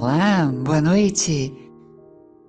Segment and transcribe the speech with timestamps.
[0.00, 1.52] Olá, boa noite.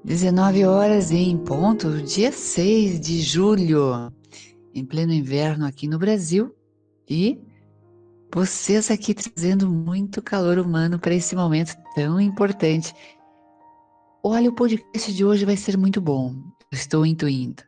[0.06, 4.10] 19 horas em ponto, dia 6 de julho,
[4.74, 6.56] em pleno inverno aqui no Brasil.
[7.10, 7.42] E
[8.34, 12.94] vocês aqui trazendo muito calor humano para esse momento tão importante.
[14.24, 16.34] Olha, o podcast de hoje vai ser muito bom,
[16.72, 17.64] estou intuindo.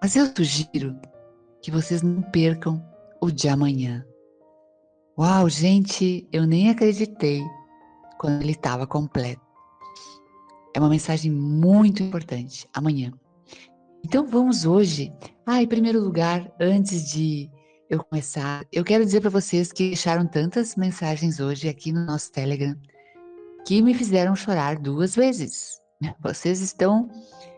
[0.00, 0.98] Mas eu sugiro
[1.60, 2.82] que vocês não percam
[3.20, 4.06] o de amanhã.
[5.18, 7.42] Uau, gente, eu nem acreditei
[8.22, 9.42] quando ele estava completo.
[10.72, 13.12] É uma mensagem muito importante amanhã.
[14.04, 15.12] Então vamos hoje.
[15.44, 17.50] Ah, em primeiro lugar, antes de
[17.90, 22.30] eu começar, eu quero dizer para vocês que deixaram tantas mensagens hoje aqui no nosso
[22.30, 22.76] Telegram
[23.66, 25.80] que me fizeram chorar duas vezes.
[26.22, 27.08] Vocês estão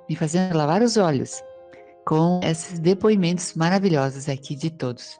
[0.09, 1.43] me fazendo lavar os olhos
[2.07, 5.19] com esses depoimentos maravilhosos aqui de todos.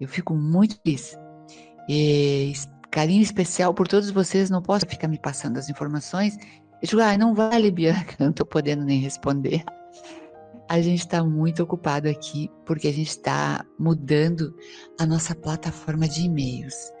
[0.00, 1.16] Eu fico muito feliz.
[1.88, 2.52] E
[2.90, 4.50] carinho especial por todos vocês.
[4.50, 6.36] Não posso ficar me passando as informações.
[6.82, 9.64] Eu digo, ah, não vale, Bianca, não estou podendo nem responder.
[10.68, 14.54] A gente está muito ocupado aqui porque a gente está mudando
[14.98, 16.92] a nossa plataforma de e-mails.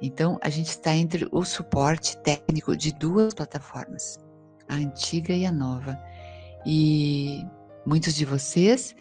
[0.00, 4.18] Então, a gente está entre o suporte técnico de duas plataformas,
[4.68, 5.96] a antiga e a nova.
[6.66, 7.46] E
[7.84, 8.94] Muitos de vocês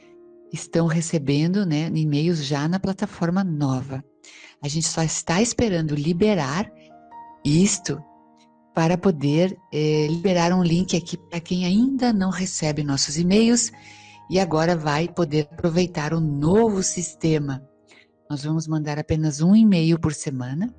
[0.52, 4.04] estão recebendo né, e-mails já na plataforma nova.
[4.62, 6.72] A gente só está esperando liberar
[7.44, 8.02] isto
[8.74, 13.72] para poder eh, liberar um link aqui para quem ainda não recebe nossos e-mails
[14.30, 17.62] e agora vai poder aproveitar o novo sistema.
[18.30, 20.74] Nós vamos mandar apenas um e-mail por semana.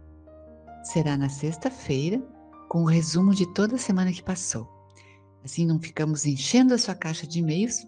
[0.84, 2.22] Será na sexta-feira,
[2.68, 4.66] com o resumo de toda a semana que passou.
[5.44, 7.86] Assim não ficamos enchendo a sua caixa de e-mails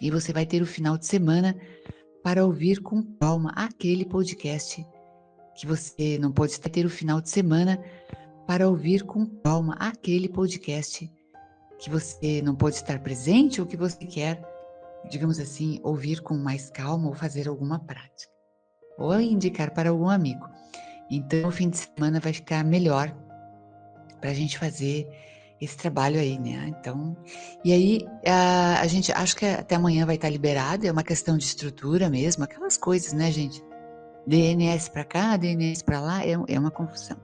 [0.00, 1.56] e você vai ter o final de semana
[2.22, 4.86] para ouvir com calma aquele podcast
[5.54, 7.82] que você não pode ter o final de semana
[8.46, 11.10] para ouvir com calma aquele podcast
[11.78, 14.40] que você não pode estar presente ou que você quer,
[15.10, 18.32] digamos assim, ouvir com mais calma ou fazer alguma prática
[18.98, 20.48] ou indicar para algum amigo.
[21.10, 23.14] Então, o fim de semana vai ficar melhor
[24.20, 25.08] para a gente fazer
[25.64, 26.74] esse trabalho aí, né?
[26.76, 27.16] Então,
[27.64, 31.38] e aí a, a gente acho que até amanhã vai estar liberado, é uma questão
[31.38, 33.62] de estrutura mesmo, aquelas coisas, né, gente?
[34.26, 37.16] DNS para cá, DNS para lá, é, é uma confusão.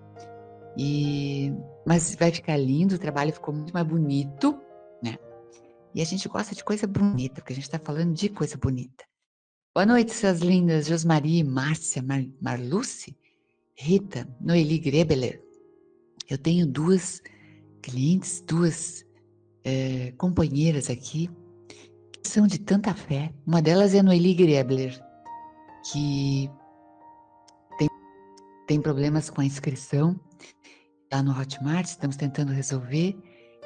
[0.76, 1.53] E
[1.84, 4.56] mas vai ficar lindo, o trabalho ficou muito mais bonito,
[5.03, 5.16] né?
[5.93, 9.05] E a gente gosta de coisa bonita, porque a gente está falando de coisa bonita.
[9.75, 13.16] Boa noite, suas lindas Josmarie, Márcia, Mar, Marluce,
[13.76, 15.43] Rita, Noeli Grebeler.
[16.31, 17.20] Eu tenho duas
[17.83, 19.05] clientes, duas
[19.65, 21.31] é, companheiras aqui,
[22.22, 23.33] que são de tanta fé.
[23.47, 24.99] Uma delas é a Noeli Grebler,
[25.91, 26.50] que
[27.78, 27.88] tem,
[28.67, 30.19] tem problemas com a inscrição
[31.12, 33.17] lá no Hotmart, estamos tentando resolver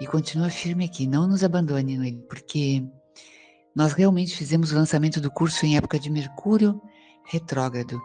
[0.01, 1.07] e continua firme aqui.
[1.07, 2.85] Não nos abandone, Noeli, porque
[3.75, 6.81] nós realmente fizemos o lançamento do curso em época de Mercúrio
[7.25, 8.01] retrógrado.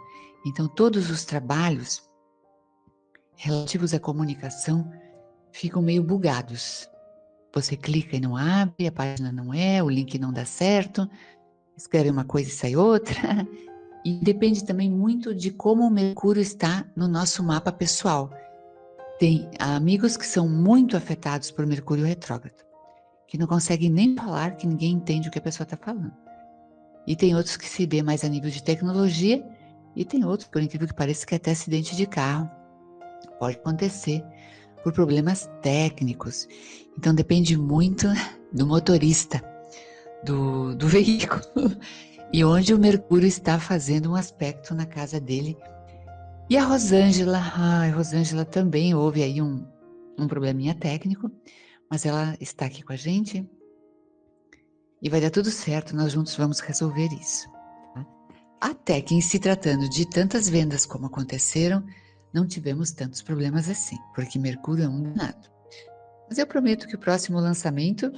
[0.45, 2.01] Então, todos os trabalhos
[3.35, 4.89] relativos à comunicação
[5.51, 6.89] ficam meio bugados.
[7.53, 11.09] Você clica e não abre, a página não é, o link não dá certo,
[11.75, 13.15] escreve uma coisa e sai outra.
[14.05, 18.31] E depende também muito de como o Mercúrio está no nosso mapa pessoal.
[19.19, 22.63] Tem amigos que são muito afetados por Mercúrio retrógrado,
[23.27, 26.13] que não conseguem nem falar, que ninguém entende o que a pessoa está falando.
[27.05, 29.45] E tem outros que se vê mais a nível de tecnologia,
[29.93, 32.49] e tem outros, por incrível que pareça, que até acidente de carro
[33.39, 34.23] pode acontecer
[34.87, 36.47] por problemas técnicos.
[36.97, 38.07] Então depende muito
[38.53, 39.43] do motorista
[40.23, 41.43] do, do veículo
[42.31, 45.57] e onde o Mercúrio está fazendo um aspecto na casa dele.
[46.49, 49.65] E a Rosângela, a Rosângela também houve aí um,
[50.17, 51.29] um probleminha técnico,
[51.89, 53.45] mas ela está aqui com a gente
[55.01, 57.49] e vai dar tudo certo, nós juntos vamos resolver isso.
[57.93, 58.05] Tá?
[58.61, 61.83] Até que, em se tratando de tantas vendas como aconteceram,
[62.33, 65.49] não tivemos tantos problemas assim, porque Mercúrio é um danado.
[66.29, 68.11] Mas eu prometo que o próximo lançamento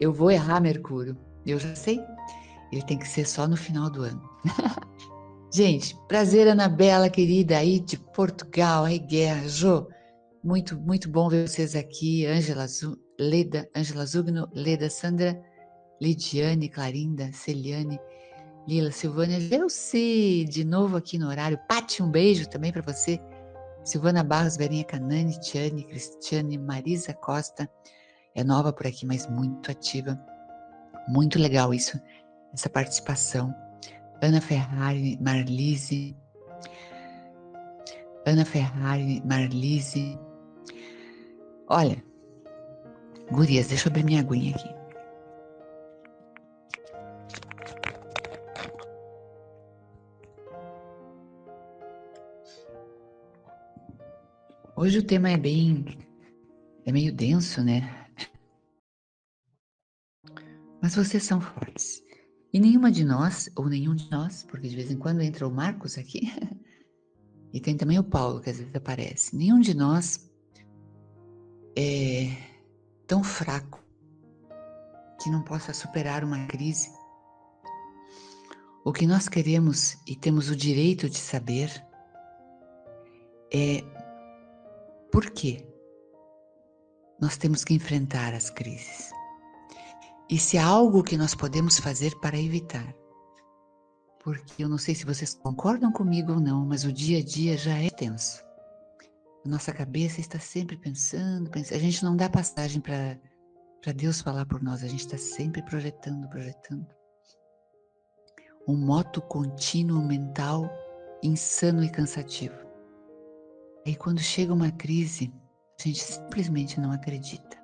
[0.00, 1.16] eu vou errar Mercúrio.
[1.44, 2.00] Eu já sei.
[2.70, 4.22] Ele tem que ser só no final do ano.
[5.52, 9.88] Gente, prazer, Anabela, querida, aí de Portugal, aí Guerra, Jô.
[10.44, 12.26] Muito, muito bom ver vocês aqui.
[12.26, 12.66] Ângela
[13.18, 15.40] Leda, Ângela Zugno, Leda Sandra,
[16.00, 17.98] Lidiane, Clarinda, Celiane,
[18.68, 21.58] Lila, Silvânia, Leuci, de novo aqui no horário.
[21.66, 23.18] Pati, um beijo também para você.
[23.82, 27.66] Silvana Barros, Verinha Canani, Tiane, Cristiane, Marisa Costa.
[28.34, 30.20] É nova por aqui, mas muito ativa.
[31.08, 31.98] Muito legal isso,
[32.52, 33.54] essa participação.
[34.20, 36.14] Ana Ferrari, Marlise.
[38.26, 40.18] Ana Ferrari, Marlise.
[41.68, 42.04] Olha,
[43.32, 44.77] gurias, deixa eu abrir minha aguinha aqui.
[54.80, 55.84] Hoje o tema é bem.
[56.86, 58.06] é meio denso, né?
[60.80, 62.00] Mas vocês são fortes.
[62.52, 65.50] E nenhuma de nós, ou nenhum de nós, porque de vez em quando entra o
[65.50, 66.32] Marcos aqui,
[67.52, 69.36] e tem também o Paulo, que às vezes aparece.
[69.36, 70.30] Nenhum de nós
[71.76, 72.30] é
[73.04, 73.84] tão fraco
[75.20, 76.88] que não possa superar uma crise.
[78.84, 81.68] O que nós queremos e temos o direito de saber
[83.52, 83.97] é
[85.10, 85.66] por que
[87.20, 89.10] nós temos que enfrentar as crises.
[90.30, 92.94] E se há algo que nós podemos fazer para evitar.
[94.22, 97.56] Porque eu não sei se vocês concordam comigo ou não, mas o dia a dia
[97.56, 98.44] já é tenso.
[99.44, 101.76] A nossa cabeça está sempre pensando, pensando.
[101.76, 103.18] a gente não dá passagem para
[103.94, 106.86] Deus falar por nós, a gente está sempre projetando, projetando.
[108.68, 110.70] Um moto contínuo mental
[111.22, 112.67] insano e cansativo.
[113.88, 115.32] E quando chega uma crise,
[115.80, 117.56] a gente simplesmente não acredita.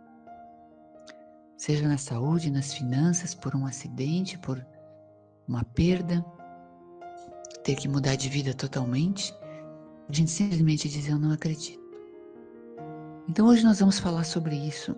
[1.55, 4.67] Seja na saúde, nas finanças, por um acidente, por
[5.47, 6.25] uma perda,
[7.63, 9.35] ter que mudar de vida totalmente,
[10.09, 11.85] a gente simplesmente diz: Eu não acredito.
[13.29, 14.97] Então hoje nós vamos falar sobre isso,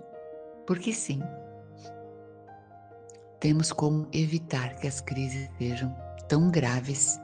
[0.64, 1.20] porque sim,
[3.40, 5.93] temos como evitar que as crises sejam
[6.28, 7.20] tão graves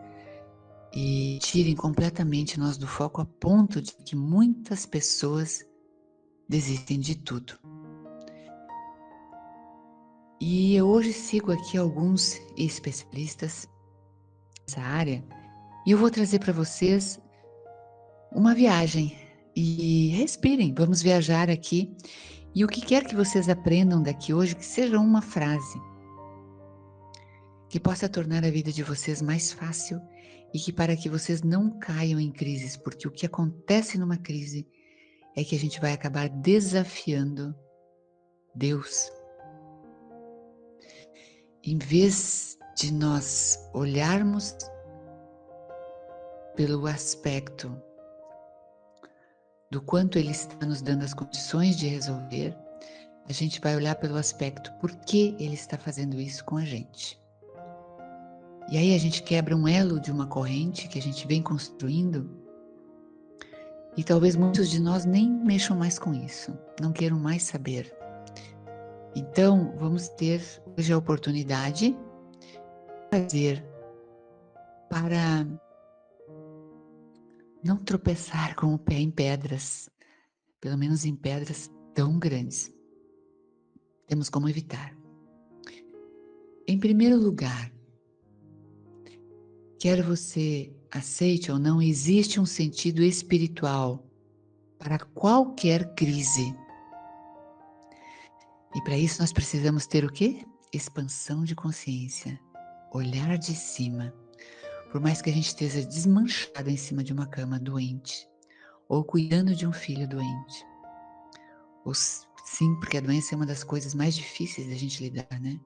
[0.95, 5.65] e tirem completamente nós do foco a ponto de que muitas pessoas
[6.49, 7.59] desistem de tudo.
[10.41, 13.69] E eu hoje sigo aqui alguns especialistas
[14.61, 15.25] nessa área
[15.87, 17.21] e eu vou trazer para vocês
[18.31, 19.17] uma viagem.
[19.55, 21.95] E respirem, vamos viajar aqui.
[22.55, 25.81] E o que quer que vocês aprendam daqui hoje, que seja uma frase
[27.69, 30.01] que possa tornar a vida de vocês mais fácil
[30.53, 34.67] e que para que vocês não caiam em crises, porque o que acontece numa crise
[35.35, 37.55] é que a gente vai acabar desafiando
[38.55, 39.11] Deus.
[41.65, 44.55] Em vez de nós olharmos
[46.55, 47.75] pelo aspecto
[49.71, 52.55] do quanto Ele está nos dando as condições de resolver,
[53.27, 57.22] a gente vai olhar pelo aspecto por que Ele está fazendo isso com a gente.
[58.71, 62.43] E aí a gente quebra um elo de uma corrente que a gente vem construindo
[63.97, 67.95] e talvez muitos de nós nem mexam mais com isso, não queiram mais saber.
[69.15, 70.41] Então, vamos ter
[70.79, 71.97] hoje a oportunidade de
[73.11, 73.63] fazer
[74.89, 75.47] para
[77.63, 79.91] não tropeçar com o pé em pedras,
[80.59, 82.73] pelo menos em pedras tão grandes.
[84.07, 84.97] Temos como evitar.
[86.67, 87.71] Em primeiro lugar,
[89.83, 94.07] quer você aceite ou não, existe um sentido espiritual
[94.79, 96.55] para qualquer crise.
[98.77, 100.47] E para isso nós precisamos ter o quê?
[100.73, 102.39] Expansão de consciência,
[102.93, 104.15] olhar de cima
[104.93, 108.29] por mais que a gente esteja desmanchada em cima de uma cama doente,
[108.89, 110.65] ou cuidando de um filho doente.
[111.85, 115.59] Ou sim, porque a doença é uma das coisas mais difíceis da gente lidar, né?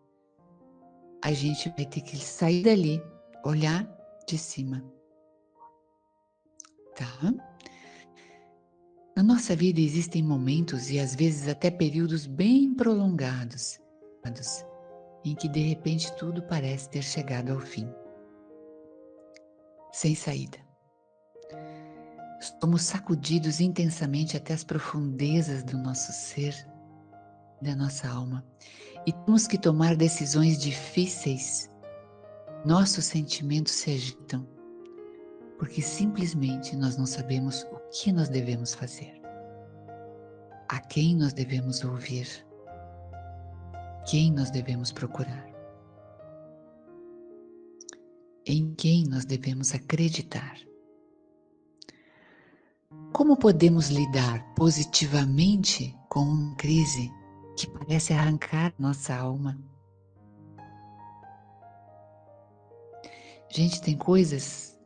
[1.23, 3.03] A gente vai ter que sair dali,
[3.45, 3.96] olhar
[4.27, 4.85] de cima.
[6.95, 7.35] Tá?
[9.17, 13.81] Na nossa vida existem momentos e às vezes até períodos bem prolongados
[15.25, 17.89] em que de repente tudo parece ter chegado ao fim
[19.93, 20.59] sem saída.
[22.61, 26.55] Somos sacudidos intensamente até as profundezas do nosso ser,
[27.63, 28.45] da nossa alma,
[29.07, 31.71] e temos que tomar decisões difíceis.
[32.65, 34.47] Nossos sentimentos se agitam,
[35.59, 39.21] porque simplesmente nós não sabemos o que nós devemos fazer,
[40.69, 42.29] a quem nós devemos ouvir,
[44.09, 45.57] quem nós devemos procurar
[48.47, 50.57] em quem nós devemos acreditar.
[53.13, 57.11] Como podemos lidar positivamente com uma crise
[57.59, 59.59] que parece arrancar nossa alma?
[63.57, 64.79] Gente, tem coisas,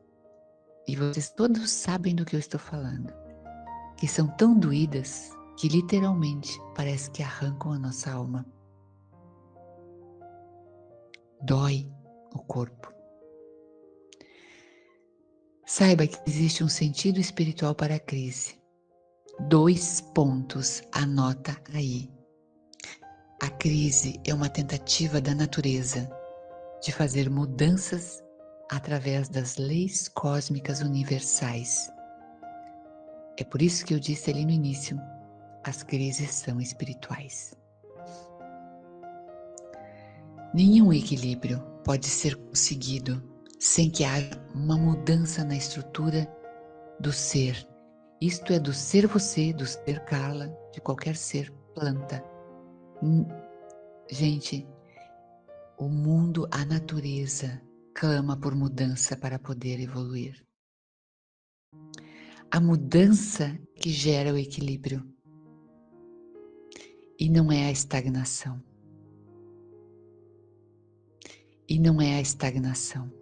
[0.87, 3.13] e vocês todos sabem do que eu estou falando,
[3.97, 8.47] que são tão doídas que literalmente parece que arrancam a nossa alma.
[11.43, 11.91] Dói
[12.33, 12.95] o corpo.
[15.67, 18.57] Saiba que existe um sentido espiritual para a crise.
[19.49, 22.09] dois pontos, anota aí.
[23.43, 26.09] A crise é uma tentativa da natureza
[26.81, 28.23] de fazer mudanças
[28.71, 31.91] através das leis cósmicas universais.
[33.39, 34.99] É por isso que eu disse ali no início:
[35.65, 37.55] as crises são espirituais.
[40.55, 43.23] Nenhum equilíbrio pode ser conseguido
[43.59, 46.27] sem que haja uma mudança na estrutura
[46.99, 47.67] do ser.
[48.21, 52.23] Isto é do ser você, do ser Carla, de qualquer ser planta
[54.11, 54.69] Gente,
[55.79, 57.63] o mundo, a natureza
[58.01, 60.43] clama por mudança para poder evoluir.
[62.51, 65.07] A mudança que gera o equilíbrio
[67.19, 68.59] e não é a estagnação.
[71.69, 73.13] E não é a estagnação.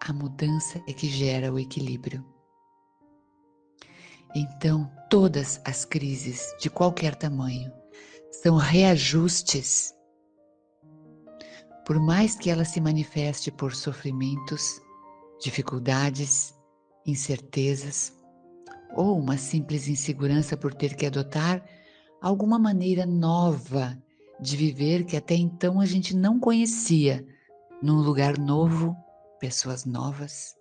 [0.00, 2.24] A mudança é que gera o equilíbrio.
[4.32, 7.72] Então, todas as crises de qualquer tamanho
[8.42, 9.94] são reajustes.
[11.86, 14.80] Por mais que ela se manifeste por sofrimentos,
[15.40, 16.54] dificuldades,
[17.06, 18.12] incertezas
[18.96, 21.62] ou uma simples insegurança por ter que adotar
[22.20, 23.96] alguma maneira nova
[24.40, 27.24] de viver que até então a gente não conhecia,
[27.82, 28.96] num lugar novo,
[29.38, 30.56] pessoas novas,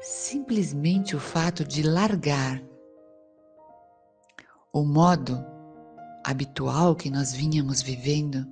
[0.00, 2.62] simplesmente o fato de largar
[4.72, 5.44] o modo
[6.24, 8.46] habitual que nós vínhamos vivendo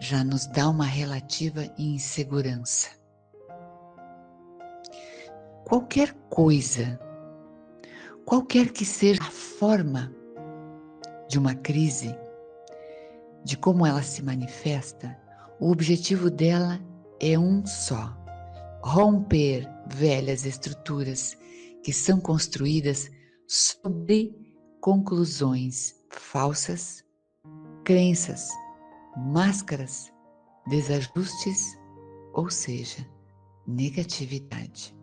[0.00, 2.90] já nos dá uma relativa insegurança.
[5.64, 6.98] Qualquer coisa,
[8.24, 10.12] qualquer que seja a forma
[11.28, 12.12] de uma crise,
[13.44, 15.16] de como ela se manifesta,
[15.60, 16.80] o objetivo dela
[17.20, 18.16] é um só:
[18.82, 21.38] romper velhas estruturas
[21.84, 23.08] que são construídas
[23.46, 24.45] sobre
[24.86, 27.04] conclusões falsas,
[27.82, 28.48] crenças,
[29.16, 30.12] máscaras,
[30.68, 31.76] desajustes,
[32.32, 33.04] ou seja,
[33.66, 34.96] negatividade.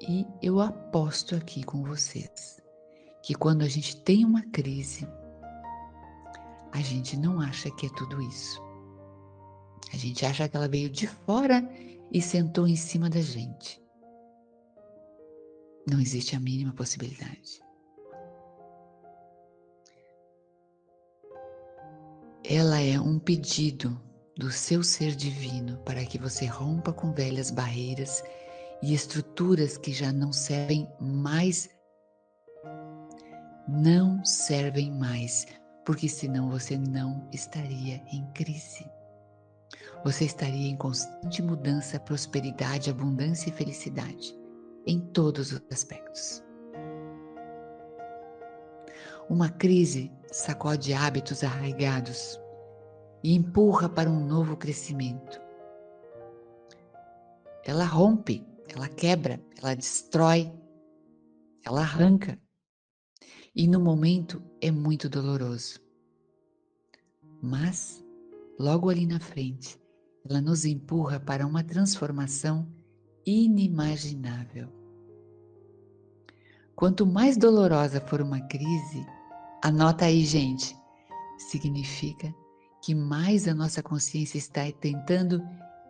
[0.00, 2.62] E eu aposto aqui com vocês
[3.22, 5.06] que quando a gente tem uma crise,
[6.72, 8.58] a gente não acha que é tudo isso.
[9.92, 11.62] A gente acha que ela veio de fora
[12.10, 13.83] e sentou em cima da gente.
[15.86, 17.62] Não existe a mínima possibilidade.
[22.44, 24.00] Ela é um pedido
[24.36, 28.22] do seu ser divino para que você rompa com velhas barreiras
[28.82, 31.68] e estruturas que já não servem mais.
[33.66, 35.46] Não servem mais,
[35.86, 38.84] porque senão você não estaria em crise
[40.04, 44.36] você estaria em constante mudança, prosperidade, abundância e felicidade,
[44.86, 46.42] em todos os aspectos.
[49.28, 52.38] Uma crise sacode hábitos arraigados
[53.22, 55.40] e empurra para um novo crescimento.
[57.64, 60.52] Ela rompe, ela quebra, ela destrói,
[61.64, 62.38] ela arranca.
[63.56, 65.80] E no momento é muito doloroso.
[67.40, 68.04] Mas,
[68.58, 69.80] logo ali na frente,
[70.28, 72.66] ela nos empurra para uma transformação
[73.26, 74.68] inimaginável.
[76.74, 79.06] Quanto mais dolorosa for uma crise,
[79.62, 80.76] anota aí, gente,
[81.38, 82.34] significa
[82.82, 85.40] que mais a nossa consciência está tentando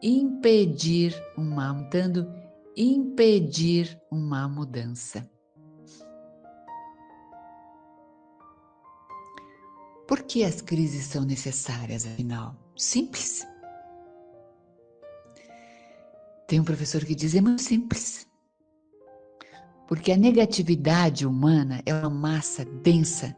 [0.02, 2.26] impedir uma, tentando
[2.76, 5.28] impedir uma mudança.
[10.06, 12.54] Por que as crises são necessárias, afinal?
[12.76, 13.46] Simples.
[16.46, 18.26] Tem um professor que diz: é muito simples.
[19.86, 23.36] Porque a negatividade humana é uma massa densa,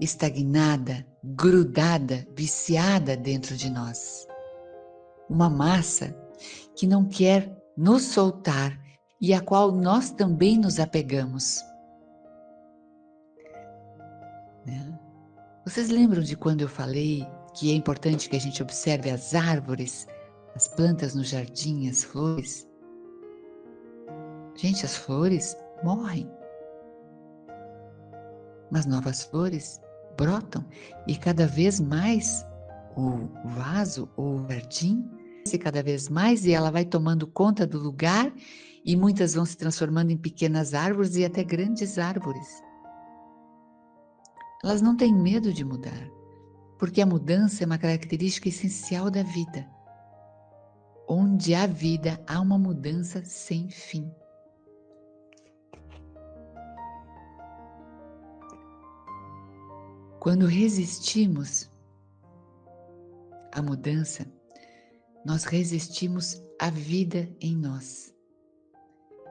[0.00, 4.26] estagnada, grudada, viciada dentro de nós.
[5.28, 6.14] Uma massa
[6.74, 8.78] que não quer nos soltar
[9.20, 11.62] e a qual nós também nos apegamos.
[14.66, 14.98] Né?
[15.64, 20.06] Vocês lembram de quando eu falei que é importante que a gente observe as árvores
[20.54, 22.68] as plantas no jardim, as flores.
[24.56, 26.30] Gente, as flores morrem.
[28.70, 29.80] Mas novas flores
[30.16, 30.64] brotam
[31.06, 32.46] e cada vez mais
[32.96, 35.08] o vaso ou o jardim
[35.44, 38.32] cresce cada vez mais e ela vai tomando conta do lugar
[38.84, 42.62] e muitas vão se transformando em pequenas árvores e até grandes árvores.
[44.62, 46.08] Elas não têm medo de mudar,
[46.78, 49.73] porque a mudança é uma característica essencial da vida.
[51.08, 54.10] Onde há vida, há uma mudança sem fim.
[60.18, 61.70] Quando resistimos
[63.52, 64.26] à mudança,
[65.24, 68.14] nós resistimos à vida em nós.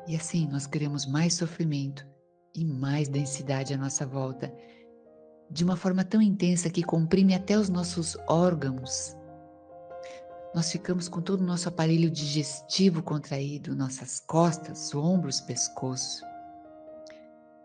[0.07, 2.05] E assim nós criamos mais sofrimento
[2.53, 4.53] e mais densidade à nossa volta,
[5.49, 9.15] de uma forma tão intensa que comprime até os nossos órgãos.
[10.53, 16.23] Nós ficamos com todo o nosso aparelho digestivo contraído, nossas costas, ombros, pescoço.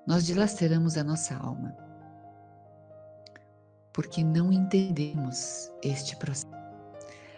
[0.06, 1.76] Nós dilaceramos a nossa alma
[3.98, 6.46] porque não entendemos este processo.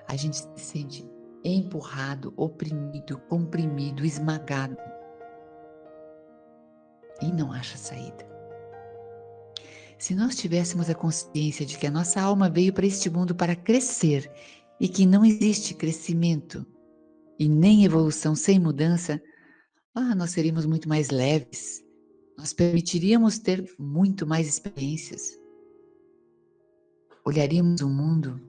[0.07, 1.11] A gente se sente
[1.43, 4.77] empurrado, oprimido, comprimido, esmagado
[7.23, 8.29] e não acha saída.
[9.97, 13.57] Se nós tivéssemos a consciência de que a nossa alma veio para este mundo para
[13.57, 14.31] crescer
[14.81, 16.67] e que não existe crescimento
[17.39, 19.23] e nem evolução sem mudança,
[19.95, 21.85] ah, nós seríamos muito mais leves,
[22.37, 25.39] nós permitiríamos ter muito mais experiências,
[27.27, 28.41] olharíamos o mundo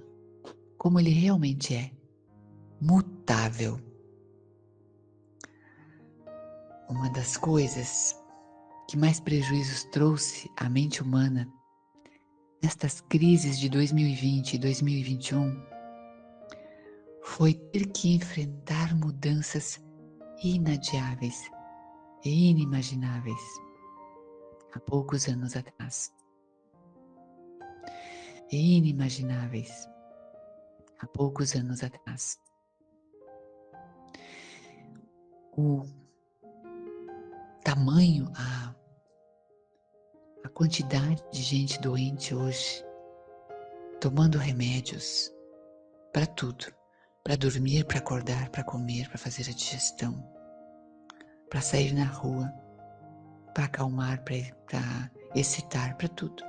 [0.77, 1.91] como ele realmente é,
[2.79, 3.79] mutável.
[6.89, 8.15] Uma das coisas
[8.89, 11.47] que mais prejuízos trouxe à mente humana
[12.63, 15.70] nestas crises de 2020 e 2021
[17.23, 19.79] foi ter que enfrentar mudanças
[20.43, 21.49] inadiáveis
[22.25, 23.41] e inimagináveis
[24.73, 26.11] há poucos anos atrás
[28.51, 29.89] inimagináveis
[30.99, 32.39] há poucos anos atrás.
[35.57, 35.83] O
[37.63, 38.75] tamanho, a,
[40.43, 42.83] a quantidade de gente doente hoje,
[43.99, 45.33] tomando remédios
[46.13, 46.65] para tudo,
[47.23, 50.27] para dormir, para acordar, para comer, para fazer a digestão,
[51.49, 52.51] para sair na rua,
[53.53, 56.43] para acalmar, para excitar, para tudo.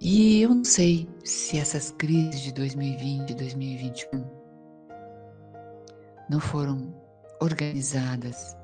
[0.00, 4.24] E eu não sei se essas crises de 2020 e 2021
[6.28, 6.92] não foram
[7.40, 8.56] organizadas.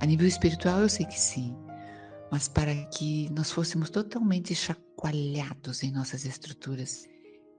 [0.00, 1.56] A nível espiritual eu sei que sim,
[2.30, 7.06] mas para que nós fôssemos totalmente chacoalhados em nossas estruturas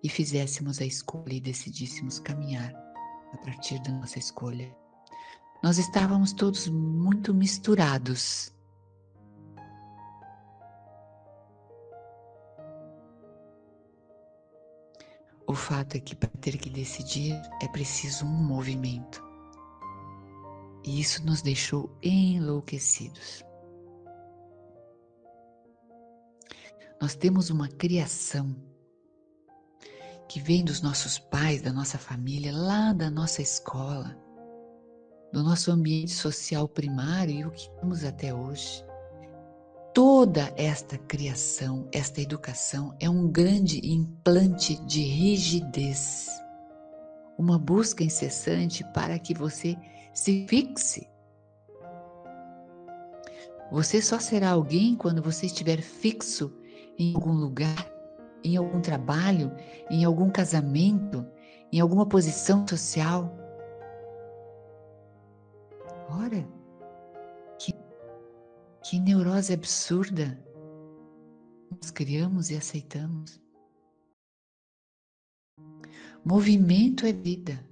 [0.06, 2.72] e fizéssemos a escolha e decidíssemos caminhar
[3.34, 4.72] a partir da nossa escolha.
[5.64, 8.54] Nós estávamos todos muito misturados
[15.48, 19.24] O fato é que para ter que decidir é preciso um movimento.
[20.84, 23.44] E isso nos deixou enlouquecidos.
[27.00, 28.56] Nós temos uma criação
[30.36, 34.14] que vem dos nossos pais, da nossa família, lá da nossa escola,
[35.32, 38.84] do nosso ambiente social primário e o que temos até hoje
[39.94, 46.28] toda esta criação, esta educação é um grande implante de rigidez,
[47.38, 49.78] uma busca incessante para que você
[50.14, 51.08] se fixe.
[53.72, 56.54] Você só será alguém quando você estiver fixo
[57.00, 57.95] em algum lugar,
[58.46, 59.52] em algum trabalho,
[59.90, 61.26] em algum casamento,
[61.72, 63.36] em alguma posição social.
[66.10, 66.48] Ora,
[68.88, 70.40] que neurose absurda
[71.72, 73.42] nós criamos e aceitamos.
[76.24, 77.68] Movimento é vida.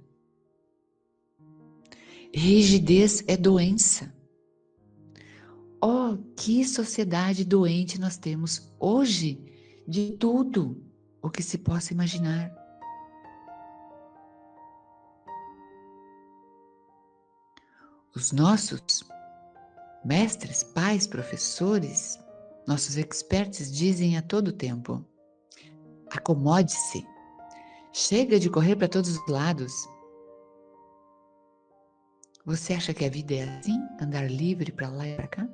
[2.34, 4.12] Rigidez é doença.
[5.80, 9.53] Oh, que sociedade doente nós temos hoje
[9.86, 10.82] de tudo
[11.22, 12.52] o que se possa imaginar.
[18.14, 19.04] Os nossos
[20.04, 22.18] Mestres, pais, professores,
[22.66, 25.02] nossos experts dizem a todo tempo:
[26.10, 27.06] acomode-se,
[27.90, 29.72] chega de correr para todos os lados.
[32.44, 33.80] Você acha que a vida é assim?
[33.98, 35.48] Andar livre para lá e para cá?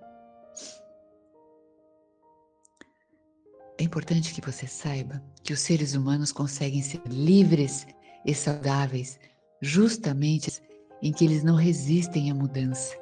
[3.81, 7.87] É importante que você saiba que os seres humanos conseguem ser livres
[8.27, 9.19] e saudáveis
[9.62, 10.61] justamente
[11.03, 12.95] em que eles não resistem à mudança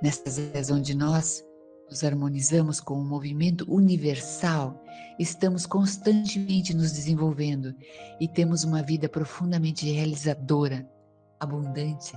[0.00, 1.44] Nessas áreas onde nós
[1.90, 4.80] nos harmonizamos com o movimento universal,
[5.18, 7.74] estamos constantemente nos desenvolvendo
[8.20, 10.88] e temos uma vida profundamente realizadora,
[11.40, 12.12] abundante,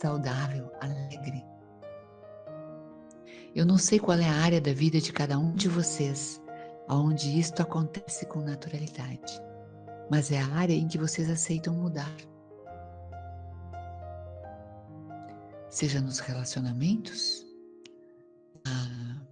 [0.00, 1.44] saudável, alegre.
[3.54, 6.41] Eu não sei qual é a área da vida de cada um de vocês
[6.88, 9.40] onde isto acontece com naturalidade.
[10.10, 12.14] mas é a área em que vocês aceitam mudar.
[15.70, 17.46] Seja nos relacionamentos,
[18.62, 19.26] na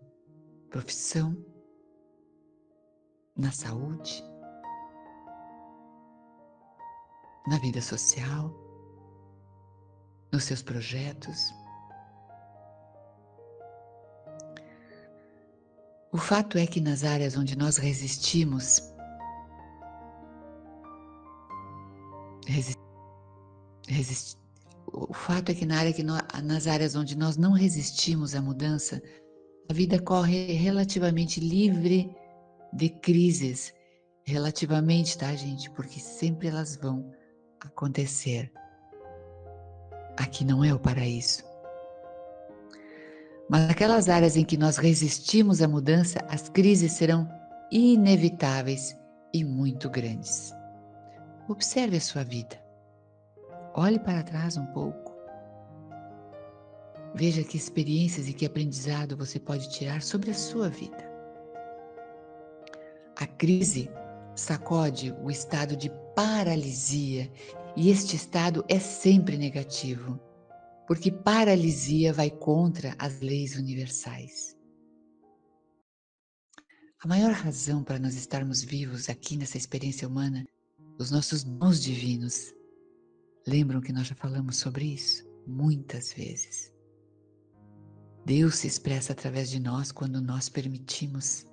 [0.70, 1.36] profissão,
[3.36, 4.24] na saúde,
[7.46, 8.54] na vida social,
[10.32, 11.52] nos seus projetos.
[16.12, 18.82] O fato é que nas áreas onde nós resistimos,
[22.46, 22.80] resist,
[23.86, 24.36] resist,
[24.92, 29.00] o fato é que, na área que nas áreas onde nós não resistimos à mudança,
[29.68, 32.12] a vida corre relativamente livre
[32.72, 33.72] de crises.
[34.24, 35.70] Relativamente, tá, gente?
[35.70, 37.08] Porque sempre elas vão
[37.60, 38.52] acontecer.
[40.16, 41.49] Aqui não é o paraíso.
[43.50, 47.28] Mas naquelas áreas em que nós resistimos à mudança, as crises serão
[47.72, 48.96] inevitáveis
[49.34, 50.52] e muito grandes.
[51.48, 52.56] Observe a sua vida.
[53.74, 55.12] Olhe para trás um pouco.
[57.12, 61.10] Veja que experiências e que aprendizado você pode tirar sobre a sua vida.
[63.16, 63.90] A crise
[64.36, 67.28] sacode o estado de paralisia
[67.74, 70.20] e este estado é sempre negativo
[70.90, 74.58] porque paralisia vai contra as leis universais.
[77.00, 80.44] A maior razão para nós estarmos vivos aqui nessa experiência humana,
[80.98, 82.52] os nossos dons divinos.
[83.46, 86.74] Lembram que nós já falamos sobre isso muitas vezes.
[88.26, 91.46] Deus se expressa através de nós quando nós permitimos,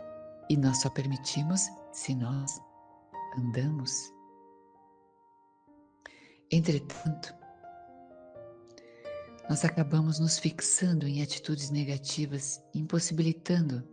[0.49, 1.61] e nós só permitimos
[1.93, 2.59] se nós
[3.37, 4.11] andamos.
[6.51, 7.36] Entretanto,
[9.49, 13.87] nós acabamos nos fixando em atitudes negativas, impossibilitando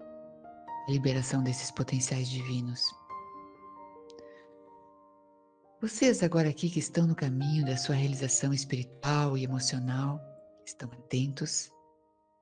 [0.89, 2.83] a liberação desses potenciais divinos.
[5.81, 10.21] Vocês agora aqui que estão no caminho da sua realização espiritual e emocional,
[10.67, 11.71] estão atentos,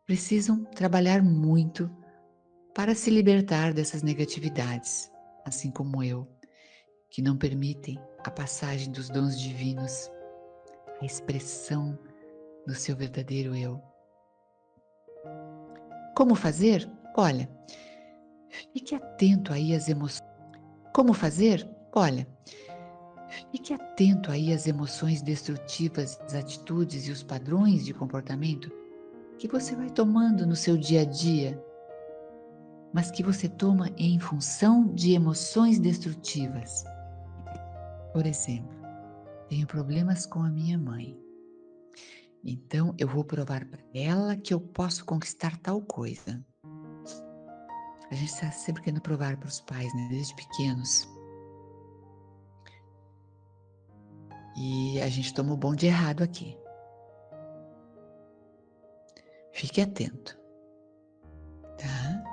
[0.06, 1.90] precisam trabalhar muito
[2.74, 5.10] para se libertar dessas negatividades,
[5.44, 6.26] assim como eu,
[7.10, 10.10] que não permitem a passagem dos dons divinos,
[11.00, 11.98] a expressão
[12.66, 13.82] do seu verdadeiro eu.
[16.16, 16.88] Como fazer?
[17.16, 17.48] Olha,
[18.72, 20.28] fique atento aí às emoções.
[20.94, 21.68] Como fazer?
[21.94, 22.26] Olha,
[23.50, 28.70] fique atento aí às emoções destrutivas, as atitudes e os padrões de comportamento
[29.38, 31.60] que você vai tomando no seu dia a dia,
[32.92, 36.84] mas que você toma em função de emoções destrutivas.
[38.12, 38.70] Por exemplo,
[39.48, 41.18] tenho problemas com a minha mãe.
[42.44, 46.44] Então eu vou provar para ela que eu posso conquistar tal coisa.
[48.10, 50.08] A gente está sempre querendo provar para os pais, né?
[50.10, 51.08] Desde pequenos.
[54.56, 56.58] E a gente toma o bom de errado aqui.
[59.52, 60.38] Fique atento,
[61.78, 62.24] tá?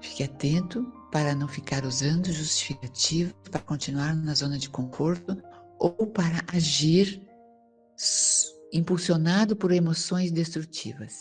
[0.00, 5.42] Fique atento para não ficar usando justificativo para continuar na zona de conforto
[5.78, 7.22] ou para agir
[8.72, 11.14] impulsionado por emoções destrutivas.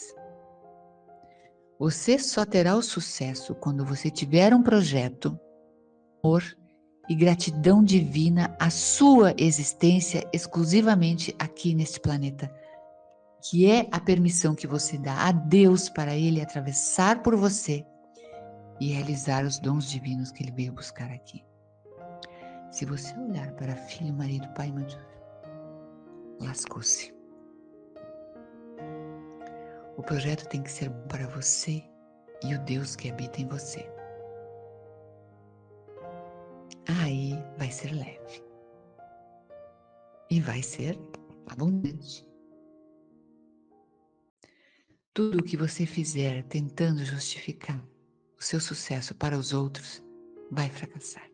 [1.79, 5.37] Você só terá o sucesso quando você tiver um projeto,
[6.23, 6.43] amor
[7.09, 12.51] e gratidão divina à sua existência exclusivamente aqui neste planeta,
[13.49, 17.85] que é a permissão que você dá a Deus para ele atravessar por você
[18.79, 21.45] e realizar os dons divinos que ele veio buscar aqui.
[22.71, 24.87] Se você olhar para filho, marido, pai, mãe,
[26.41, 27.14] lascou-se.
[29.97, 31.83] O projeto tem que ser bom para você
[32.43, 33.89] e o Deus que habita em você.
[37.01, 38.43] Aí vai ser leve.
[40.29, 40.99] E vai ser
[41.47, 42.27] abundante.
[45.13, 47.81] Tudo o que você fizer tentando justificar
[48.37, 50.03] o seu sucesso para os outros
[50.51, 51.31] vai fracassar.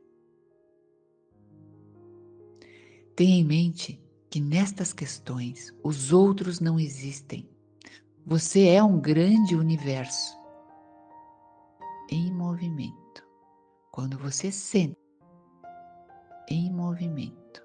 [3.16, 7.51] Tenha em mente que nestas questões os outros não existem
[8.26, 10.38] você é um grande universo
[12.10, 13.26] em movimento.
[13.92, 14.98] Quando você senta
[16.50, 17.64] em movimento,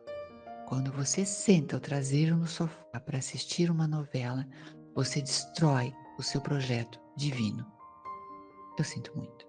[0.66, 4.47] quando você senta o traseiro no sofá para assistir uma novela,
[4.95, 7.66] você destrói o seu projeto divino.
[8.79, 9.47] Eu sinto muito.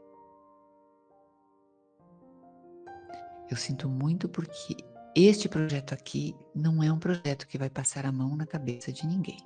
[3.50, 4.76] Eu sinto muito porque
[5.16, 9.08] este projeto aqui não é um projeto que vai passar a mão na cabeça de
[9.08, 9.40] ninguém.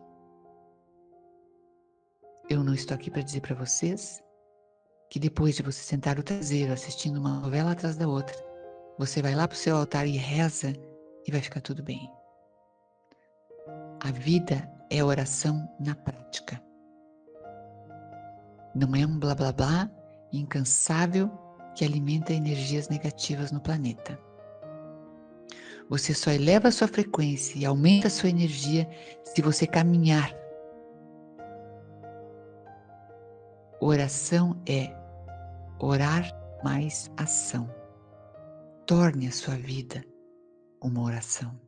[2.52, 4.22] Eu não estou aqui para dizer para vocês
[5.10, 8.36] que depois de você sentar o traseiro assistindo uma novela atrás da outra,
[9.00, 10.74] você vai lá para o seu altar e reza
[11.26, 12.12] e vai ficar tudo bem.
[14.02, 16.62] A vida é oração na prática.
[18.76, 19.90] Não é um blá blá blá
[20.34, 21.32] incansável
[21.74, 24.20] que alimenta energias negativas no planeta.
[25.90, 28.90] Você só eleva a sua frequência e aumenta a sua energia
[29.24, 30.41] se você caminhar.
[33.84, 34.96] Oração é
[35.80, 36.32] orar
[36.64, 37.68] mais ação.
[38.86, 40.06] Torne a sua vida
[40.84, 41.60] uma oração.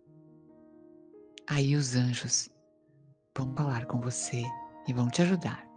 [1.49, 2.49] Aí os anjos
[3.35, 4.43] vão falar com você
[4.87, 5.67] e vão te ajudar.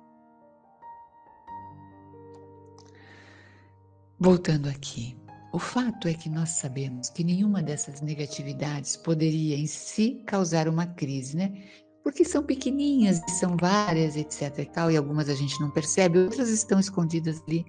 [4.20, 5.16] Voltando aqui,
[5.54, 10.86] o fato é que nós sabemos que nenhuma dessas negatividades poderia em si causar uma
[10.86, 11.66] crise, né?
[12.06, 16.50] Porque são pequeninhas, são várias, etc e tal, e algumas a gente não percebe, outras
[16.50, 17.66] estão escondidas ali,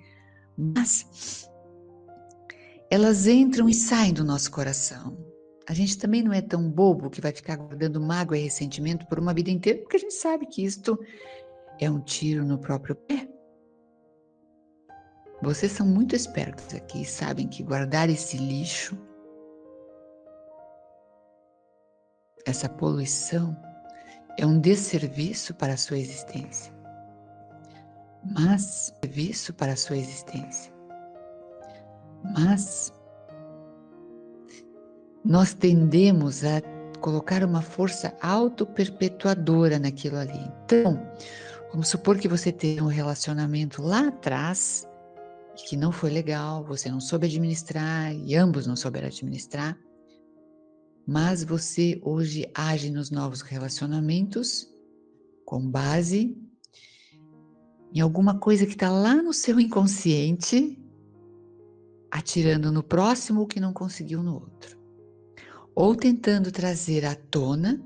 [0.56, 1.50] mas
[2.88, 5.18] elas entram e saem do nosso coração.
[5.68, 9.18] A gente também não é tão bobo que vai ficar guardando mágoa e ressentimento por
[9.18, 11.00] uma vida inteira, porque a gente sabe que isto
[11.80, 13.28] é um tiro no próprio pé.
[15.42, 18.96] Vocês são muito espertos aqui sabem que guardar esse lixo,
[22.46, 23.58] essa poluição,
[24.38, 26.74] é um desserviço para a sua existência.
[28.24, 30.72] Mas, serviço para a sua existência.
[32.24, 32.94] Mas,
[35.24, 36.62] nós tendemos a
[37.00, 40.52] colocar uma força auto-perpetuadora naquilo ali.
[40.66, 41.02] Então,
[41.72, 44.88] vamos supor que você tenha um relacionamento lá atrás
[45.66, 49.76] que não foi legal, você não soube administrar e ambos não souberam administrar,
[51.08, 54.68] mas você hoje age nos novos relacionamentos
[55.46, 56.38] com base
[57.94, 60.78] em alguma coisa que está lá no seu inconsciente,
[62.12, 64.78] atirando no próximo o que não conseguiu no outro,
[65.74, 67.82] ou tentando trazer à tona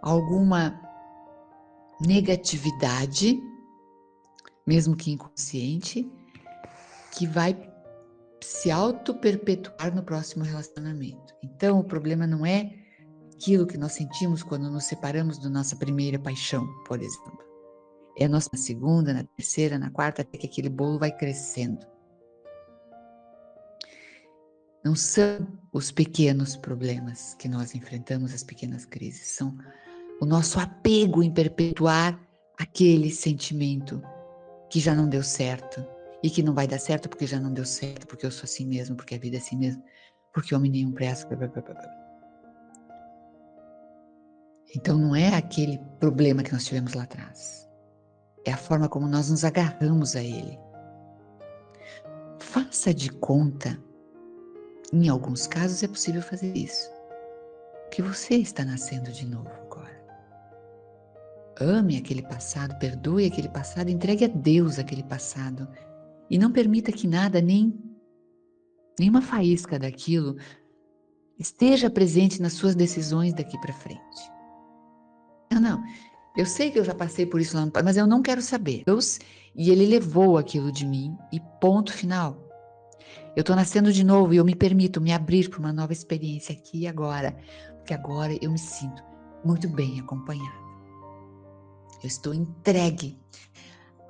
[0.00, 0.80] alguma
[2.00, 3.42] negatividade,
[4.64, 6.08] mesmo que inconsciente,
[7.12, 7.52] que vai
[8.42, 11.34] se auto-perpetuar no próximo relacionamento.
[11.42, 12.72] Então, o problema não é
[13.34, 17.38] aquilo que nós sentimos quando nos separamos da nossa primeira paixão, por exemplo.
[18.18, 21.86] É a nossa segunda, na terceira, na quarta, até que aquele bolo vai crescendo.
[24.84, 29.56] Não são os pequenos problemas que nós enfrentamos, as pequenas crises, são
[30.20, 32.18] o nosso apego em perpetuar
[32.58, 34.02] aquele sentimento
[34.70, 35.84] que já não deu certo,
[36.22, 38.66] e que não vai dar certo porque já não deu certo, porque eu sou assim
[38.66, 39.82] mesmo, porque a vida é assim mesmo,
[40.32, 41.34] porque homem nenhum presta.
[41.34, 42.00] Blá, blá, blá,
[44.74, 47.68] então não é aquele problema que nós tivemos lá atrás.
[48.44, 50.58] É a forma como nós nos agarramos a ele.
[52.38, 53.78] Faça de conta,
[54.92, 56.90] em alguns casos é possível fazer isso,
[57.90, 60.00] que você está nascendo de novo agora.
[61.60, 65.68] Ame aquele passado, perdoe aquele passado, entregue a Deus aquele passado
[66.30, 67.78] e não permita que nada, nem
[68.98, 70.36] nenhuma faísca daquilo
[71.38, 74.30] esteja presente nas suas decisões daqui para frente.
[75.52, 75.82] Não, não.
[76.36, 78.84] Eu sei que eu já passei por isso lá no mas eu não quero saber.
[78.86, 79.18] Deus,
[79.54, 82.46] e ele levou aquilo de mim e ponto final.
[83.34, 86.52] Eu estou nascendo de novo e eu me permito me abrir para uma nova experiência
[86.52, 87.36] aqui e agora,
[87.76, 89.02] porque agora eu me sinto
[89.44, 90.60] muito bem acompanhada.
[92.02, 93.18] Eu estou entregue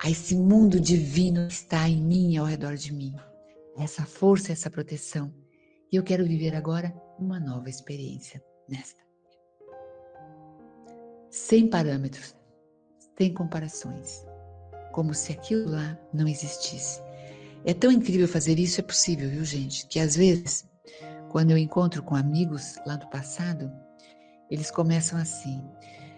[0.03, 3.13] a esse mundo divino que está em mim ao redor de mim.
[3.77, 5.31] Essa força, essa proteção.
[5.91, 8.99] E eu quero viver agora uma nova experiência nesta.
[11.29, 12.35] Sem parâmetros,
[13.15, 14.25] sem comparações,
[14.91, 16.99] como se aquilo lá não existisse.
[17.63, 19.87] É tão incrível fazer isso, é possível, viu, gente?
[19.87, 20.67] Que às vezes,
[21.29, 23.71] quando eu encontro com amigos lá do passado,
[24.49, 25.63] eles começam assim: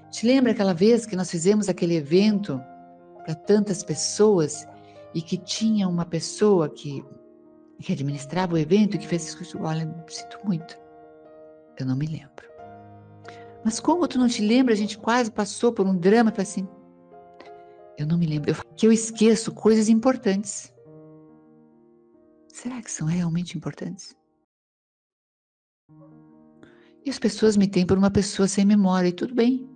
[0.09, 2.61] Te lembra aquela vez que nós fizemos aquele evento
[3.23, 4.67] para tantas pessoas
[5.13, 7.03] e que tinha uma pessoa que,
[7.79, 9.59] que administrava o evento e que fez isso.
[9.61, 10.77] Olha, sinto muito.
[11.77, 12.51] Eu não me lembro.
[13.63, 14.73] Mas como tu não te lembra?
[14.73, 16.33] A gente quase passou por um drama.
[16.35, 16.67] Eu assim,
[17.97, 18.51] eu não me lembro.
[18.51, 20.73] Eu, que eu esqueço coisas importantes.
[22.51, 24.15] Será que são realmente importantes?
[27.05, 29.69] E as pessoas me têm por uma pessoa sem memória, e tudo bem.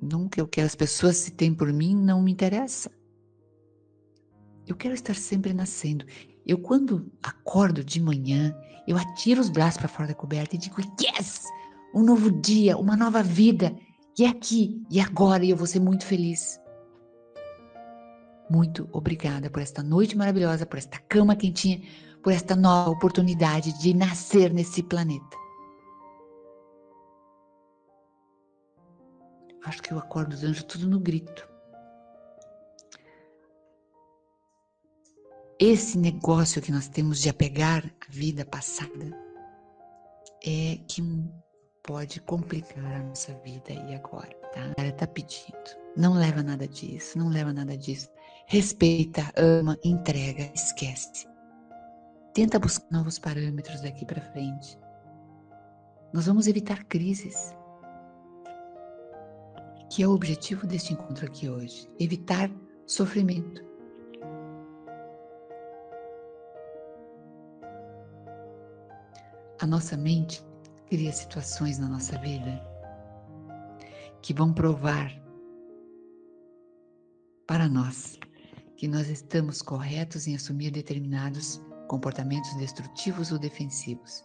[0.00, 2.90] Nunca o que as pessoas se têm por mim não me interessa.
[4.66, 6.04] Eu quero estar sempre nascendo.
[6.46, 8.54] Eu, quando acordo de manhã,
[8.86, 11.44] eu atiro os braços para fora da coberta e digo: Yes!
[11.94, 13.74] Um novo dia, uma nova vida.
[14.18, 16.60] E é aqui, e agora, e eu vou ser muito feliz.
[18.50, 21.82] Muito obrigada por esta noite maravilhosa, por esta cama quentinha,
[22.22, 25.37] por esta nova oportunidade de nascer nesse planeta.
[29.64, 31.48] Acho que eu acordo os anjos tudo no grito.
[35.58, 39.10] Esse negócio que nós temos de apegar a vida passada
[40.46, 41.02] é que
[41.82, 44.72] pode complicar a nossa vida e agora, tá?
[44.76, 45.56] Ela tá pedindo.
[45.96, 48.08] Não leva nada disso, não leva nada disso.
[48.46, 51.26] Respeita, ama, entrega, esquece.
[52.32, 54.78] Tenta buscar novos parâmetros daqui para frente.
[56.12, 57.52] Nós vamos evitar crises.
[59.90, 62.50] Que é o objetivo deste encontro aqui hoje, evitar
[62.86, 63.64] sofrimento.
[69.60, 70.44] A nossa mente
[70.88, 72.62] cria situações na nossa vida
[74.22, 75.10] que vão provar
[77.46, 78.18] para nós
[78.76, 84.24] que nós estamos corretos em assumir determinados comportamentos destrutivos ou defensivos.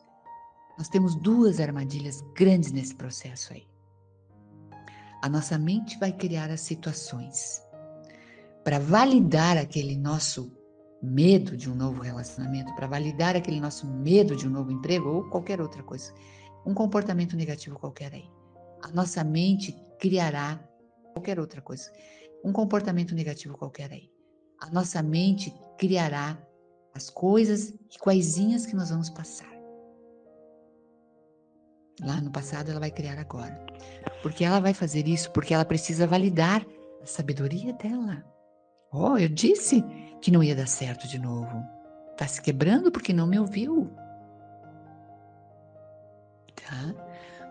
[0.77, 3.72] Nós temos duas armadilhas grandes nesse processo aí.
[5.23, 7.63] A nossa mente vai criar as situações
[8.61, 10.51] para validar aquele nosso
[11.01, 15.29] medo de um novo relacionamento, para validar aquele nosso medo de um novo emprego ou
[15.29, 16.13] qualquer outra coisa
[16.65, 18.29] um comportamento negativo qualquer aí.
[18.81, 20.61] A nossa mente criará
[21.13, 21.89] qualquer outra coisa,
[22.43, 24.09] um comportamento negativo qualquer aí.
[24.59, 26.37] A nossa mente criará
[26.93, 29.52] as coisas e quaisinhas que nós vamos passar.
[32.01, 33.65] Lá no passado ela vai criar agora.
[34.21, 36.65] Porque ela vai fazer isso porque ela precisa validar
[37.01, 38.23] a sabedoria dela.
[38.91, 39.83] Oh, eu disse
[40.21, 41.63] que não ia dar certo de novo.
[42.17, 43.91] Tá se quebrando porque não me ouviu
[46.63, 46.95] tá?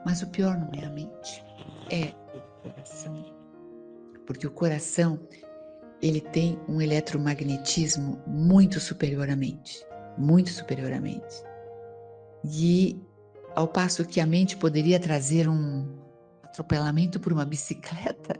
[0.05, 1.45] Mas o pior não é a mente,
[1.91, 3.25] é o coração.
[4.27, 5.21] Porque o coração,
[6.01, 9.85] ele tem um eletromagnetismo muito superior à mente,
[10.19, 11.45] muito superior à mente.
[12.45, 13.01] E
[13.55, 15.87] ao passo que a mente poderia trazer um
[16.43, 18.35] atropelamento por uma bicicleta,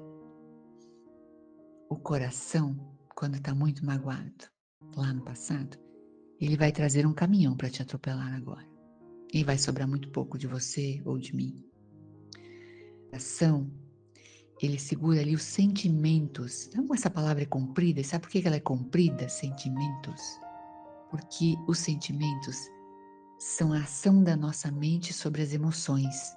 [1.89, 2.77] o coração,
[3.15, 4.47] quando está muito magoado,
[4.97, 5.79] lá no passado,
[6.41, 8.67] ele vai trazer um caminhão para te atropelar agora
[9.33, 11.65] e vai sobrar muito pouco de você ou de mim.
[13.13, 13.71] A ação,
[14.61, 16.71] ele segura ali os sentimentos.
[16.75, 18.03] Não, essa palavra é comprida.
[18.03, 19.29] Sabe por que ela é comprida?
[19.29, 20.23] Sentimentos.
[21.11, 22.57] Porque os sentimentos
[23.43, 26.37] são a ação da nossa mente sobre as emoções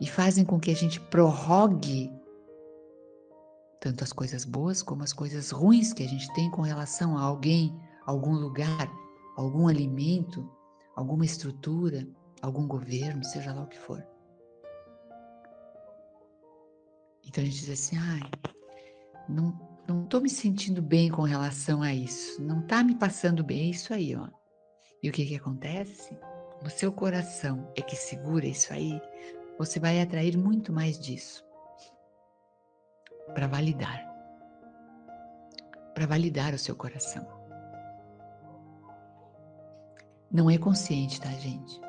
[0.00, 2.12] e fazem com que a gente prorrogue
[3.80, 7.22] tanto as coisas boas como as coisas ruins que a gente tem com relação a
[7.22, 7.72] alguém,
[8.04, 8.90] algum lugar,
[9.36, 10.50] algum alimento,
[10.96, 12.06] alguma estrutura,
[12.40, 14.04] algum governo, seja lá o que for.
[17.24, 18.20] Então a gente diz assim, ai,
[19.28, 23.68] não não estou me sentindo bem com relação a isso, não está me passando bem,
[23.68, 24.28] é isso aí, ó.
[25.02, 26.16] E o que que acontece?
[26.64, 29.00] O seu coração é que segura isso aí,
[29.58, 31.44] você vai atrair muito mais disso
[33.34, 34.00] para validar,
[35.94, 37.26] para validar o seu coração.
[40.30, 41.80] Não é consciente, tá, gente?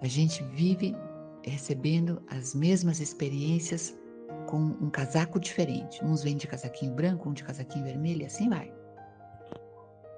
[0.00, 0.94] A gente vive
[1.42, 3.96] recebendo as mesmas experiências
[4.46, 6.04] com um casaco diferente.
[6.04, 8.81] Uns vêm de casaquinho branco, um de casaquinho vermelho, e assim vai.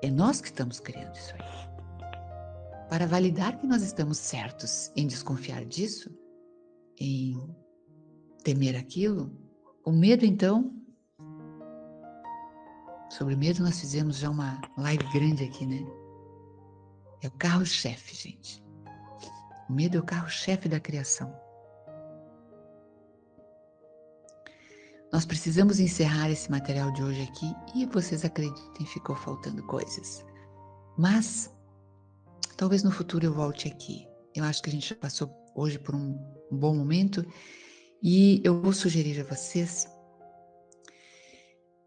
[0.02, 2.88] É nós que estamos criando isso aí.
[2.88, 6.10] Para validar que nós estamos certos em desconfiar disso,
[6.98, 7.54] em
[8.42, 9.32] temer aquilo,
[9.84, 10.74] o medo então.
[13.10, 15.84] Sobre medo nós fizemos já uma live grande aqui, né?
[17.22, 18.62] É o carro-chefe, gente.
[19.68, 21.43] O medo é o carro-chefe da criação.
[25.14, 30.26] Nós precisamos encerrar esse material de hoje aqui e vocês acreditem, ficou faltando coisas.
[30.98, 31.54] Mas
[32.56, 34.08] talvez no futuro eu volte aqui.
[34.34, 36.18] Eu acho que a gente já passou hoje por um,
[36.50, 37.24] bom momento
[38.02, 39.86] e eu vou sugerir a vocês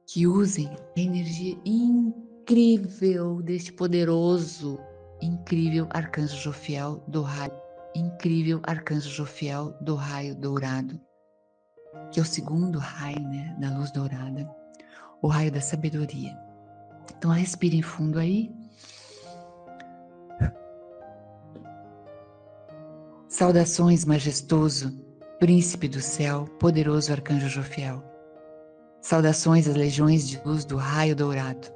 [0.08, 4.80] que usem a energia incrível deste poderoso
[5.22, 7.52] incrível arcanjo Jofiel do raio,
[7.94, 10.98] incrível arcanjo Jofiel do raio dourado,
[12.12, 14.50] que é o segundo raio, né, da luz dourada,
[15.22, 16.38] o raio da sabedoria.
[17.18, 18.54] Então respirem fundo aí.
[23.28, 24.98] Saudações, majestoso,
[25.40, 28.04] príncipe do céu, poderoso arcanjo Jofiel.
[29.02, 31.68] Saudações às legiões de luz do raio dourado.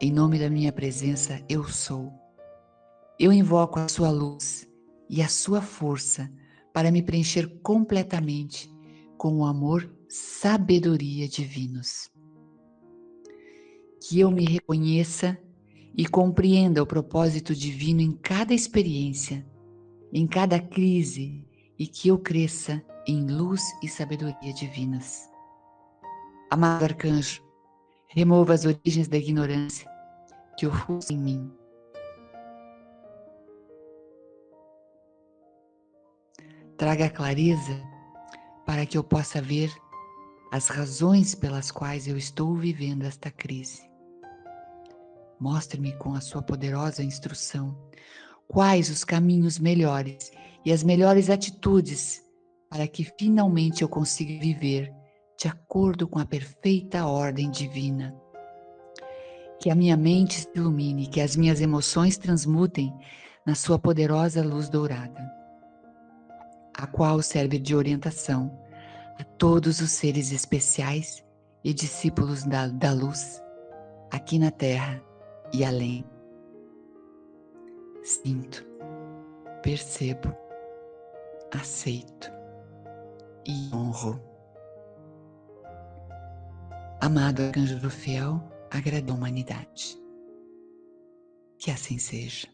[0.00, 2.12] Em nome da minha presença, eu sou.
[3.18, 4.66] Eu invoco a sua luz
[5.08, 6.30] e a sua força
[6.72, 8.70] para me preencher completamente
[9.16, 12.10] com o amor, sabedoria divinos.
[14.02, 15.38] Que eu me reconheça
[15.96, 19.46] e compreenda o propósito divino em cada experiência,
[20.12, 21.44] em cada crise
[21.78, 25.28] e que eu cresça em luz e sabedoria divinas.
[26.50, 27.42] Amado arcanjo,
[28.08, 29.88] remova as origens da ignorância
[30.56, 31.59] que ofuscam em mim.
[36.80, 37.78] Traga clareza
[38.64, 39.70] para que eu possa ver
[40.50, 43.82] as razões pelas quais eu estou vivendo esta crise.
[45.38, 47.76] Mostre-me com a sua poderosa instrução
[48.48, 50.32] quais os caminhos melhores
[50.64, 52.24] e as melhores atitudes
[52.70, 54.90] para que finalmente eu consiga viver
[55.38, 58.16] de acordo com a perfeita ordem divina.
[59.60, 62.90] Que a minha mente se ilumine, que as minhas emoções transmutem
[63.46, 65.39] na sua poderosa luz dourada,
[66.80, 68.50] a qual serve de orientação
[69.18, 71.22] a todos os seres especiais
[71.62, 73.42] e discípulos da, da luz,
[74.10, 75.02] aqui na Terra
[75.52, 76.06] e além.
[78.02, 78.64] Sinto,
[79.62, 80.34] percebo,
[81.52, 82.32] aceito
[83.46, 84.18] e honro.
[87.02, 90.00] Amado arcanjo do fiel, agrade a humanidade.
[91.58, 92.48] Que assim seja.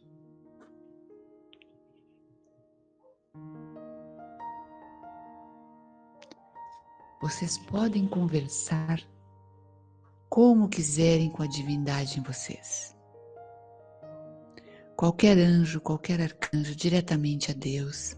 [7.20, 9.00] Vocês podem conversar
[10.28, 12.94] como quiserem com a divindade em vocês.
[14.96, 18.16] Qualquer anjo, qualquer arcanjo, diretamente a Deus,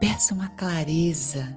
[0.00, 1.56] peça uma clareza,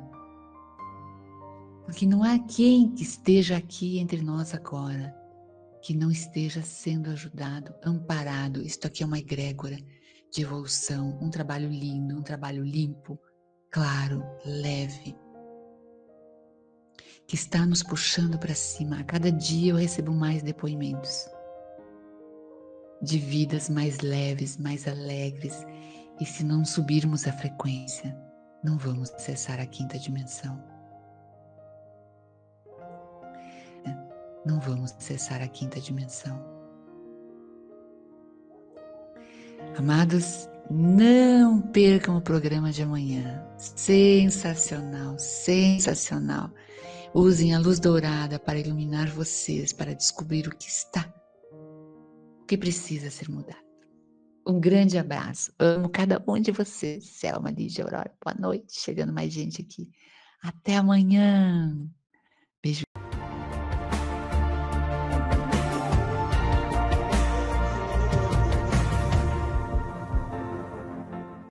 [1.85, 5.15] porque não há quem que esteja aqui entre nós agora
[5.81, 8.61] que não esteja sendo ajudado, amparado.
[8.61, 9.77] Isto aqui é uma egrégora
[10.31, 13.19] de evolução, um trabalho lindo, um trabalho limpo,
[13.71, 15.15] claro, leve
[17.29, 18.99] que está nos puxando para cima.
[18.99, 21.29] A cada dia eu recebo mais depoimentos
[23.03, 25.63] de vidas mais leves, mais alegres.
[26.19, 28.17] E se não subirmos a frequência,
[28.63, 30.59] não vamos acessar a quinta dimensão.
[34.43, 36.43] Não vamos acessar a quinta dimensão.
[39.77, 43.45] Amados, não percam o programa de amanhã.
[43.55, 46.49] Sensacional, sensacional.
[47.13, 51.11] Usem a luz dourada para iluminar vocês, para descobrir o que está,
[51.51, 53.57] o que precisa ser mudado.
[54.47, 55.51] Um grande abraço.
[55.59, 57.05] Amo cada um de vocês.
[57.05, 58.11] Selma, Lídia, Aurora.
[58.23, 58.79] Boa noite.
[58.79, 59.89] Chegando mais gente aqui.
[60.41, 61.89] Até amanhã.